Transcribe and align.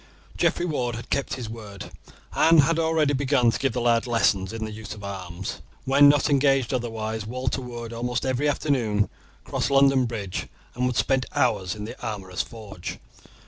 Geoffrey 0.35 0.65
Ward 0.65 0.95
had 0.95 1.11
kept 1.11 1.35
his 1.35 1.47
word, 1.47 1.91
and 2.33 2.61
had 2.61 2.79
already 2.79 3.13
begun 3.13 3.51
to 3.51 3.59
give 3.59 3.73
the 3.73 3.79
lad 3.81 4.07
lessons 4.07 4.51
in 4.51 4.65
the 4.65 4.71
use 4.71 4.95
of 4.95 5.03
arms. 5.03 5.61
When 5.85 6.09
not 6.09 6.27
engaged 6.27 6.73
otherwise 6.73 7.27
Walter 7.27 7.61
would, 7.61 7.93
almost 7.93 8.25
every 8.25 8.49
afternoon, 8.49 9.11
cross 9.43 9.69
London 9.69 10.05
Bridge 10.05 10.47
and 10.73 10.87
would 10.87 10.95
spend 10.97 11.27
hours 11.35 11.75
in 11.75 11.85
the 11.85 12.01
armourer's 12.03 12.41
forge. 12.41 12.97